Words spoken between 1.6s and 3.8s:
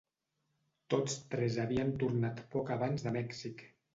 havien tornat poc abans de Mèxic.